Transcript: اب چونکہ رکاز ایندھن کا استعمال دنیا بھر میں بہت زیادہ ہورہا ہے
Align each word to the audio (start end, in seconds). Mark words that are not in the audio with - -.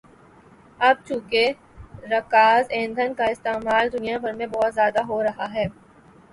اب 0.79 0.95
چونکہ 1.07 1.51
رکاز 2.11 2.63
ایندھن 2.71 3.13
کا 3.13 3.25
استعمال 3.27 3.91
دنیا 3.93 4.17
بھر 4.17 4.33
میں 4.33 4.47
بہت 4.47 4.73
زیادہ 4.75 5.01
ہورہا 5.07 5.53
ہے 5.53 5.65